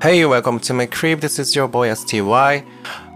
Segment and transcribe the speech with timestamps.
[0.00, 1.18] Hey, welcome to my crib.
[1.18, 2.62] This is your boy STY.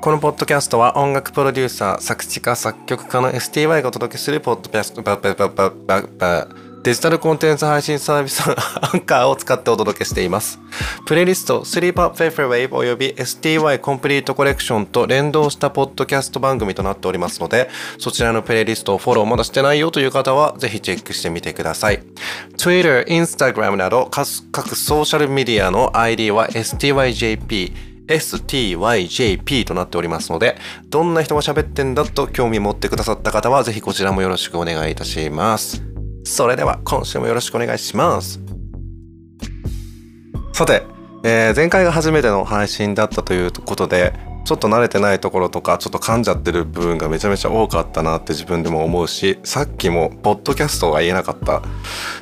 [0.00, 6.48] このポッドキャストは音楽プロデューサー、作詞家、作曲家の STY がお届けするポッドキャスト、ババババババ
[6.82, 10.58] デジタルコンテンツ配信サービスアンカーを使ってお届けしています。
[11.06, 22.03] プレイリスト Sleep Up Favorite Wave および STY コンプリートコレクションと連動したポッドキャスト番組となっておりますので、そちらのプレイリストをフォローまだしてないよという方はぜひチェックしてみてください。
[22.57, 30.57] Twitter、Instagram など各ソーシャルメディアの ID は STYJP STYJP となっておりますので、
[30.89, 35.92] どんな人が喋ってんだと興味持ってくださった方は、ぜひこちらもよろしくお願いいたします。
[36.25, 38.41] それでは、今週もよろしくお願いします。
[40.53, 40.84] さて、
[41.25, 44.12] えー前回が初めての配信だったということで、
[44.45, 51.62] ちょっと慣れてないところとか、ちょっと噛んじゃってる部分がめちゃめちゃ多かったなって自分でも思うし、さっきも、ポッドキャストが言えなかった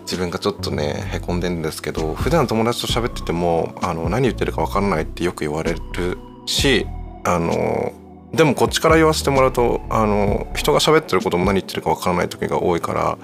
[0.02, 6.86] 自分がちょっとね、へこんでるんですけど、普段友達と喋ってても、あの、何言ってるかわからないってよく言われるし、
[7.24, 7.92] あの、
[8.32, 13.18] でもこっちから言わせてもらうと、あの、人が喋ってることも何言ってるかわからない時が多いから、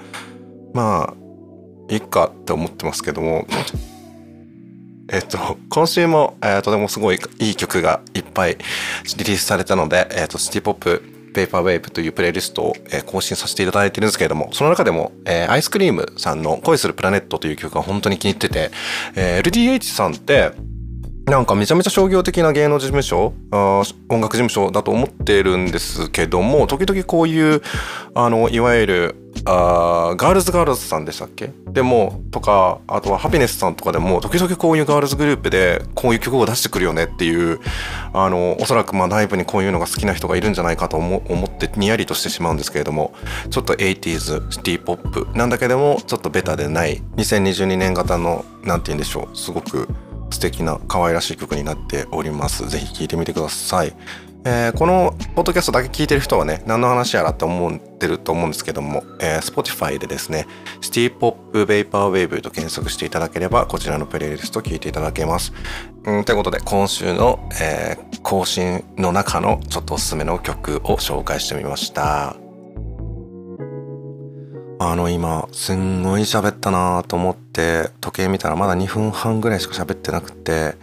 [0.77, 1.13] まあ、
[1.91, 3.47] いいかって思ってますけども、
[5.09, 8.57] えっと、今週も、えーとてもすごいいい曲がいっぱい
[9.17, 11.01] リリースされたので、えっと、シティポップ
[11.33, 18.69] ペーパーウェーブというプレイリストを、え更新させていただいてるんですけれども、その中でも、えーアイスクリームさんの恋するプラネットという曲が本当に気に入ってて、
[19.15, 20.51] えー LDH さんって、
[21.27, 27.61] なんかめちゃめちゃ商業的な芸能事務所あ音楽事務所だと思っているんですけども時々こういう
[28.15, 31.51] あのいわゆるあーガールズガールズさんでしたっけ？
[31.67, 37.59] でもとかあとはハピネスさんとかでも時々こういうガールズグループでこういう曲を出してくるよねっていう
[38.13, 43.13] あのおそらくまあ内部にこういうのが好きな人がいるんじゃないかと思ってにやりとしてしまうんですけれども
[43.49, 49.87] ちょっと 80s シティポップなんだけどもちょっとベタでない2022年型のなんて言うんでしょうすごく
[50.29, 52.67] 素敵な可愛らしい曲になっております。
[52.67, 53.93] ぜひ聴いてみてください。
[54.49, 60.47] えーこのポッドキャストだけ聞いてる人はね何の話やらって思ってると思うんですけども、えー Spotify でですね
[60.79, 65.51] シティポップベイパーウェーブと検索していただければこちらのプレイリスト聞いていただけます。
[66.09, 72.35] ん、ということで今週の、えー更新の中のちょっとおすすめの曲を紹介してみました。
[74.79, 77.46] あの今すんごい喋ったなと思って
[78.01, 80.75] 時計見たらまだ2分半ぐらいしか喋ってなくて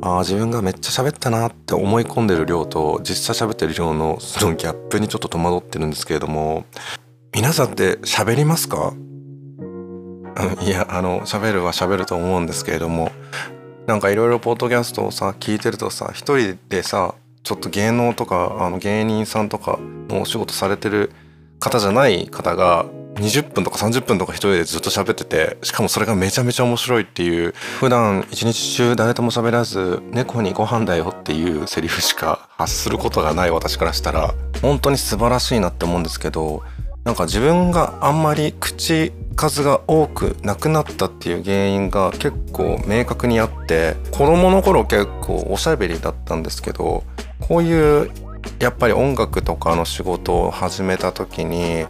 [0.00, 6.64] あ自分がめっちゃ喋ったなって思い込んでる量と実際喋ってる量のそのギャップにちょっと戸惑ってるんですけれども
[7.34, 8.94] 皆さんって喋りますか？
[10.64, 13.12] いやあの喋るは喋ると思うんですけれども
[13.86, 19.78] なんかいろいろポッドキャストをさ聞いてるとさ一人でさちょっと芸能とかあの芸人さんとか
[20.08, 21.10] のお仕事されてる
[21.58, 22.86] 方じゃない方が
[23.22, 36.62] 20分とか30分とか一人でずっと喋っててしかもそれがめちゃめちゃ面白いっていう普段一日中誰とも喋らず猫にご飯だよっていうセリフしか発することがない私からしたら本当に素晴らしいなって思うんですけど
[37.04, 47.02] なんか自分があんまり口数が多くなくなったっていう原因が結構明確にあって子供の頃結構おしゃべりだったんですけど
[47.40, 48.10] こういう
[48.60, 51.86] やっぱり音楽とかの仕事を始めた時に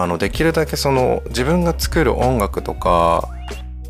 [0.00, 3.28] あのできるだけその自分が作る音楽とか、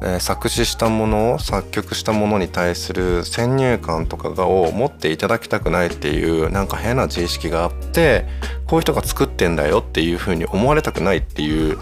[0.00, 8.24] えー作詞したものを作曲したものに対する先入観とかを持っていただきたくないっていうなんか変な自意識があって
[8.68, 11.78] こういう人が作ってんだよっていう風に思われたくないっていう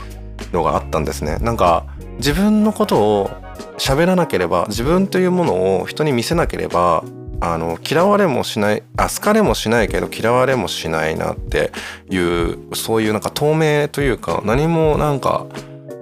[0.52, 1.36] のがあったんですね。
[1.40, 1.84] なんか
[2.16, 3.30] 自分のことを
[3.76, 7.04] 喋らなければ自分というものを人に見せなければ
[7.40, 11.70] あの嫌われもしないあ好かれもしないけど嫌われもしないなって
[12.10, 15.46] いうそういうなんか透明というか何もなんか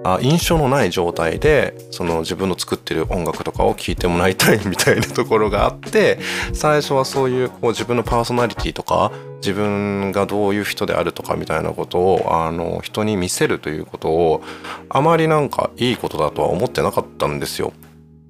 [0.05, 6.19] あ印象のない状態でその自分の作ってる音楽とかを聴いてもらいたい みたいなところがあって
[6.53, 14.43] 最初はそういうこう自分のパーソナリティとか自分がどういう人であるとかみたいなことをあの人に見せるということを
[14.89, 17.73] あまりなんかいいことだとは思ってなかったんですよ。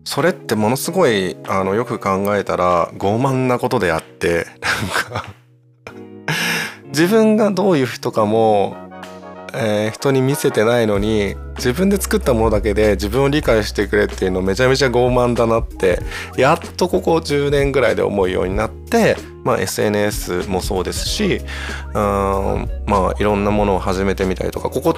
[0.06, 5.26] それってものすごいあのよく考えたら傲慢なことであってなんか。
[6.96, 8.78] 自分がどういう人かも、
[9.54, 16.00] えー人に見せてないのに自分で作ったものだけで自分を理解してくれっていうのめちゃめちゃ傲慢だなって
[16.38, 21.42] やっとここ10年ぐらいで思うようになって、まあ、SNS もそうですし
[21.88, 22.68] うんま
[23.10, 24.94] あいろんなものを始めてみたりとかここ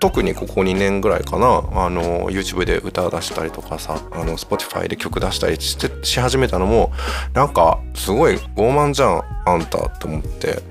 [0.00, 6.92] 特にここ2年ぐらいかなあの YouTube で歌出したりとかさあの Spotify で曲出したりしてし始めたのも
[7.34, 10.62] なんかすごい傲慢じゃんあんたと思って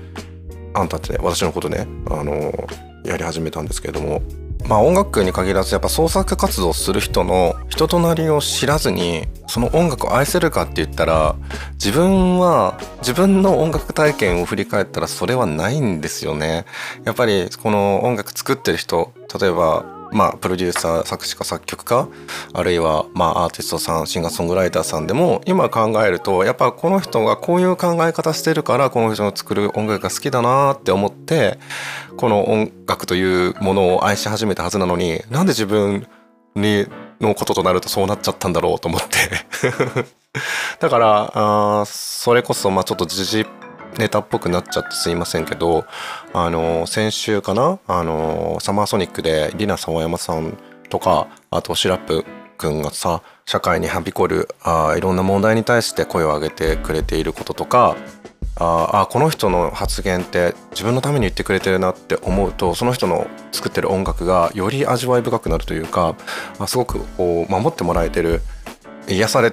[0.74, 2.52] あんたってね私のことねあの
[3.04, 4.22] やり始めたんですけれども。
[4.66, 11.36] まあ音楽に限らずやっぱ創作活動する人の人となりを知らずにその音楽を愛せるかって言ったら
[11.74, 16.64] 自分は自分の音楽体験を振り返ったらそれはないんですよね。
[17.04, 22.08] やっぱりこの音楽作ってる人例えばまあ、プロデューサー作詞家作曲家
[22.52, 31.58] あるいはまあアーティストさんシンガーソングライターさんでも今考えるとやっぱこの人がこういう考え方してるからこの人の作る音楽が好きだなって思って
[32.16, 36.06] この音楽というものを愛し始めたはずなのになんで自分
[36.54, 36.86] に
[37.20, 39.08] のこととなるとそうなっちゃったんだろうと思って。
[40.78, 43.46] だからあそれこそまあちょっと時事
[43.96, 45.84] ネタっぽくなっちゃってすいませんけど
[46.32, 47.78] あの先週かな？
[47.86, 50.56] あのサマーソニックでリナ沢山さん
[50.90, 52.24] とかあとシラップ
[52.56, 57.96] くんがさ社会にはびこるあいろんな問題に対して声を上げてくれていることとか
[58.60, 66.16] ああこの人の発言って自分のために言ってくれてるなって思うとその人の作ってる音楽がより味わい深くなるというか
[66.58, 68.40] あすごくこう守ってもらえてる
[69.08, 69.52] 癒され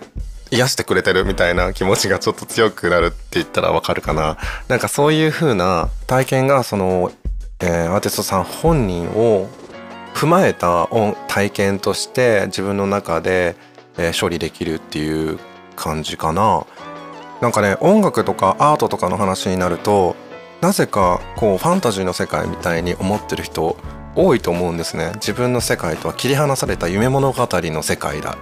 [0.52, 4.38] 癒してくれてるみたいな気持ちがちょっと強くなるって言ったらわかるかな。
[4.68, 7.12] なんかそういう風な体験がその、
[7.60, 9.48] えー、アーティストさん本人を
[10.14, 10.88] 踏まえた
[11.28, 13.56] 体験として自分の中で、
[13.98, 15.40] えー、処理できるっていう
[15.76, 16.66] 感じかな。
[17.42, 20.16] なんかね音楽とかアートとかの話になると
[20.62, 23.78] なぜかこうファンタジーの世界みたいに思ってる人
[24.16, 25.12] 多いと思うんですね。
[25.16, 28.38] 自分の世界とは切り離された夢物語の世界だ。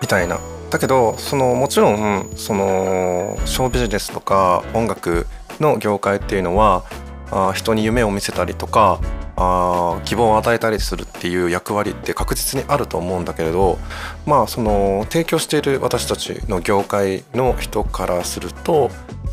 [0.00, 0.40] みたいな。
[0.70, 5.26] だけどそのもちろんそのショービジネスとか音楽
[5.60, 6.82] の業界っていうのは
[7.30, 8.98] あ人に夢を見せたりとか
[9.42, 13.78] あ希望を与えたりするっていう役割って確実にあると思うんだけれど
[14.26, 18.90] まあその提供している私たちの業界の人からすると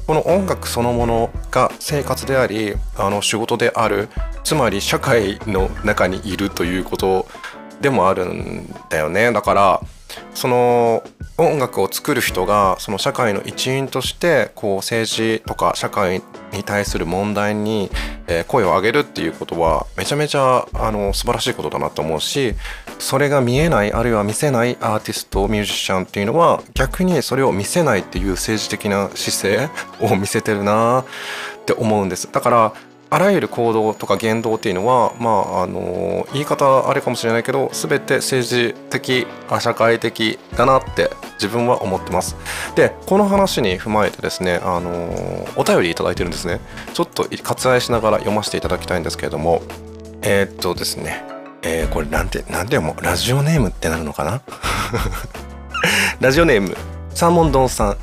[0.07, 4.09] この音楽そのものが生活でありあの仕事である
[4.43, 7.27] つまり社会の中にいるということ
[7.81, 9.31] でもあるんだよね。
[9.31, 9.81] だから
[10.33, 11.03] その
[11.43, 16.21] 音楽を作る人がその社会の一員としてこう政治とか社会
[16.53, 17.89] に対する問題に
[18.47, 22.55] 声を上げるっていうことはめちゃめちゃあの素晴らしいことだなと思うし
[22.99, 31.05] それが見えないあるいは見せないアーティストミュージシャンっていうのは逆にそれを見せないっていう政治的な姿勢を見せてるなっ
[31.65, 32.31] て思うんです。
[32.31, 32.73] だから
[33.11, 39.25] あらゆる行動とか言動っていうのはまああの言い方あれかもしれないけど全て政治的
[39.59, 42.35] 社会的だなって自分は思ってます。
[42.75, 46.59] でこの話に踏まえてですねあのお便り頂いてるんですね。
[46.93, 49.61] ちょっと割愛しながら読ませていただきたいんですけれども。
[50.21, 51.23] えー、っとですね。
[51.61, 54.41] えー、これなんてなんでもラジオネームってなるのかな？
[56.19, 56.75] ラジオネーム
[57.15, 57.97] サーモンドンさん。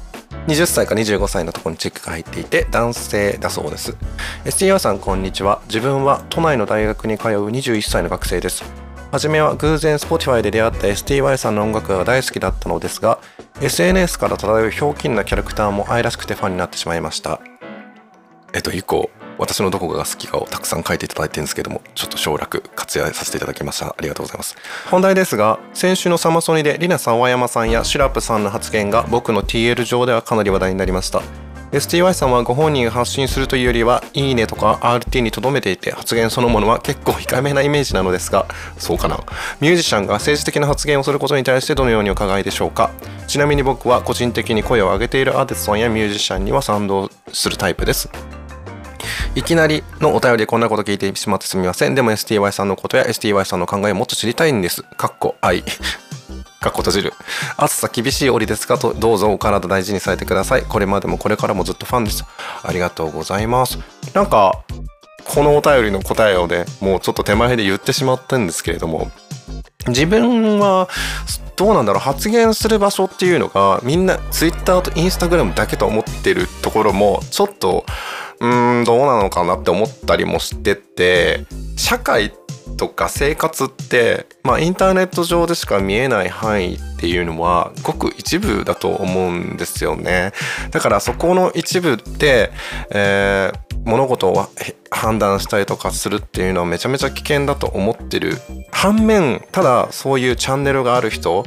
[0.47, 3.97] 20歳か25歳のところにチェックが入っていて男性だそうです。
[4.45, 5.61] STR さんこんにちは。
[5.67, 8.63] 自分は都内の大学に通う21歳の学生です。
[9.11, 13.19] 初めは偶然 Spotify で出会った STY さんの音楽が大好きだったのですが
[13.61, 17.41] SNS から漂うひょうきんなキャラクターも愛らしくてファンになってしまいました。
[18.53, 23.88] えっと以降私のどこが好きかをたくさん書いていただいてるんですけどもちょっと省略活用させていただきました。
[23.88, 24.56] ありがとうございます。
[24.91, 31.23] 本題ですが先週のサマソニでリナ沢山さんやシュラップさんの発言が僕の TL 上ではかなり話題になりました。
[31.73, 38.47] STY さんはご本人が発信するというよりはいいねとか RT に留めていて発言そのものは結構控えめなイメージなのですが
[38.79, 39.19] そうかな。
[39.61, 42.91] ミュージシャンが政治的な発言をすることに対してどのようにお考えでしょうか。
[43.27, 48.09] ちなみに僕は個人的に声を上げているアーティストやミュージシャンには賛同するタイプです。
[49.37, 51.95] いきなりのお便りでこんなこと聞いてしまってすみません。
[51.95, 54.83] でも STY さんのことや STY さんの考えをもっと知りたいんです。
[54.83, 55.62] かっこ愛。
[56.62, 57.12] かっこ閉じる。
[57.59, 60.62] 暑さ厳しい折ですがと、どうぞお体大事にされてください。
[60.62, 62.25] これまでもこれからもずっとファンです。
[62.62, 63.78] ありがとうございます。
[64.14, 64.61] なんか、
[65.26, 69.11] このお便りの答えをね、もうちょっと手前で言ってしまったんですけれども、
[69.87, 70.88] 自分は
[71.57, 77.85] どうなんだろう発言する場所っていうのがみんな Twitter と Instagram だけと思ってるところもちょっと
[78.40, 78.47] う
[78.83, 82.33] んどうなのかなって思ったりもしてて社会
[82.76, 90.33] とか生活ってまあインターネット上でしか見えない範囲っていうのはごく一部だと思うんですよね。
[90.71, 92.52] だからそこの一部で、
[92.90, 94.49] えー、物事を
[94.90, 98.35] 判断したりとかするっていうのはめちゃめちゃ危険だと思ってる。
[98.73, 101.45] 反面ただそういうチャンネルがある人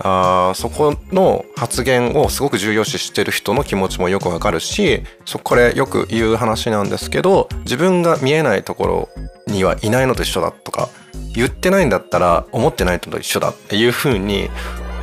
[0.00, 9.08] あそこの発言をすごく重要視してる人の気持ちもよくわかるしそこれよく言う話なんですけど自分が見えないところ
[9.46, 10.88] にはいないのと一緒だとか
[11.34, 14.50] 言ってないんだったら思ってないのと一緒だっていうふうに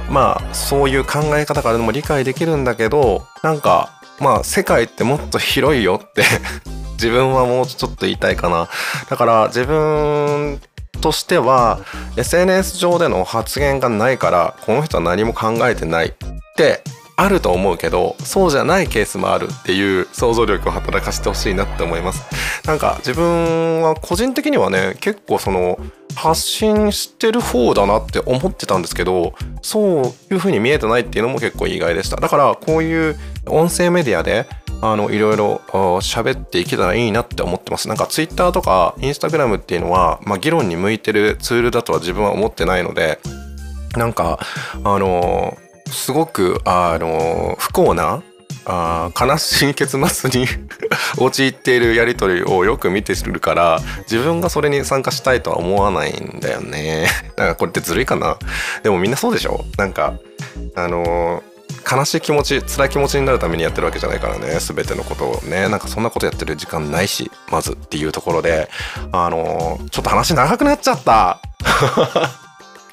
[0.10, 6.24] まあそういう考え方からでも理解できるんだけどなんかまあ世界ってもっと広いよって
[6.94, 8.70] 自分はもうちょっと言いたいかな。
[9.10, 10.62] だから自分
[11.02, 11.80] としては
[12.16, 16.14] SNS 上での発言がないからこの人は何も考えてないっ
[16.56, 16.84] て
[17.16, 22.24] あると思うけどそうじゃないケースもあるっていう想像力を働かせてほしいなって思います。
[22.66, 25.80] なんか自分は個人的にはね結構その
[26.16, 32.18] 発信してる方だなって思ってたんですけどそういう風に見えてないっていうのも結構意外でした。
[32.18, 34.48] だからこういう音声メディアで
[34.82, 35.62] あのいろいろ
[36.02, 37.88] 喋っていけたらいいなって思ってます。
[37.88, 43.20] なんか Twitter とか Instagram っていうのは、まあ、議論に向いてるツールだとは自分は思ってないので
[43.96, 44.40] なんか
[44.84, 45.58] あの
[45.88, 48.24] すごくあの不幸な
[48.66, 50.48] あ悲しい結末に
[51.18, 57.08] 陥っているやり取りをよく見てるから自分がそれに参加したいとは思わないんだよね。
[57.38, 58.38] なんかこれってずるいかな？
[58.84, 59.66] でもみんなそうでしょ？
[59.78, 60.14] なんか
[60.76, 61.42] あの
[61.90, 65.70] 悲しい気持ち辛い気持ちになるためにやってるわけじゃないからね全てのことをね。
[65.70, 68.70] なんかそんなことやってる時間ないしまずっていうところで
[69.12, 71.40] あのちょっと話長くなっちゃった。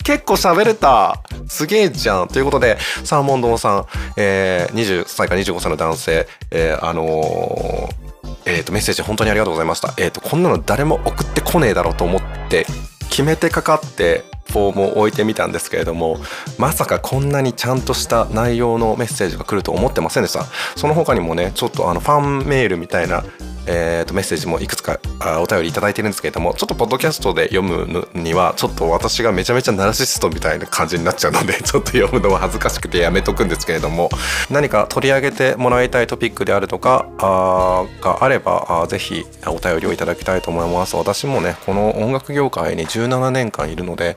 [0.05, 1.21] 結構喋れた。
[1.49, 2.29] すげえじゃん。
[2.29, 8.09] ということでサーモンドンさん、えー、20歳から25歳の男性、えー、あのー
[8.47, 9.93] えーと、メッセージ本当にありがとうございました。
[9.99, 12.67] えーとこんなの誰も送ってこねえだろうと思って
[13.11, 16.19] 決めてかかってフォームを置いてみたんですけれども
[16.59, 20.45] まさかこんなにちゃんとした内容のメッセージが来ると思ってませんでした。
[20.77, 23.25] その他にもねちょっとあのファンメールみたいな
[23.71, 34.09] えー、とメッセージもいくつかあお便り頂いてるんですけれどもちょっとポッドキャストで読むにはちょっと私がめちゃめちゃナルシストみたいな感じになっちゃうので ちょっと読むのは恥ずかしくてやめとくんですけれども
[34.49, 40.97] 何か取り上げてもらいたいトピックであるとかあがあればあぜひお便りをいただきたいと思います。
[40.97, 44.17] 私もねこの音楽業界に17年間いるので、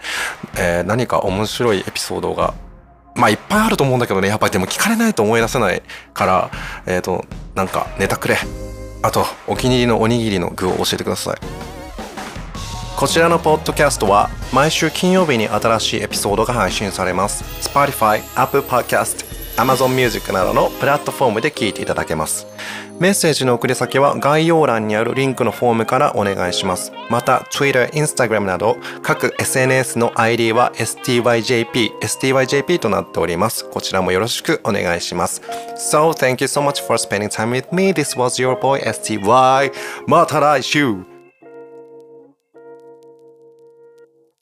[0.57, 2.53] えー、何か面白いエピソードが
[3.15, 4.27] まあいっぱいあると思うんだけどね。
[4.27, 5.81] やっぱりでも聞かれないと思い出せない
[6.13, 6.51] から
[6.85, 7.25] えっ、ー、と
[7.55, 8.37] なんかネタくれ。
[9.03, 11.37] あとお気に入りのおにぎりの具を教えてください。
[12.95, 17.43] こちらのポッドキャストは毎週金曜日に新しいエピソードが配信されます。
[17.67, 19.25] Spotify、Apple Podcast、
[19.57, 22.47] Amazon Music などのプラットフォームで聞いていただけます
[23.01, 26.91] メッセージの送り先は概要欄にあるリンクのフォームからお願いします。
[27.09, 33.67] また、Twitter、Instagram など各 SNS の ID は STYJP、STYJP となっております。
[33.67, 35.41] こちらもよろしくお願いします。
[35.77, 37.91] So, thank you so much for spending time with me.
[37.91, 39.71] This was your boy STY.
[40.05, 41.10] また来週